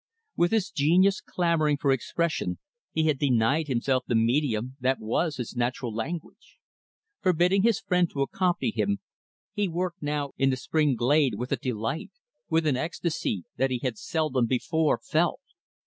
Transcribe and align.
With 0.35 0.49
his 0.49 0.71
genius 0.71 1.21
clamoring 1.21 1.77
for 1.77 1.91
expression, 1.91 2.57
he 2.91 3.03
had 3.03 3.19
denied 3.19 3.67
himself 3.67 4.03
the 4.07 4.15
medium 4.15 4.75
that 4.79 4.97
was 4.99 5.37
his 5.37 5.55
natural 5.55 5.93
language. 5.93 6.57
Forbidding 7.21 7.61
his 7.61 7.79
friend 7.81 8.09
to 8.09 8.23
accompany 8.23 8.71
him, 8.71 8.97
he 9.53 9.67
worked 9.67 10.01
now 10.01 10.31
in 10.39 10.49
the 10.49 10.57
spring 10.57 10.95
glade 10.95 11.35
with 11.37 11.51
a 11.51 11.55
delight 11.55 12.09
with 12.49 12.65
an 12.65 12.77
ecstasy 12.77 13.43
that 13.57 13.69
he 13.69 13.77
had 13.83 13.95
seldom, 13.99 14.47
before, 14.47 14.97
felt. 14.97 15.39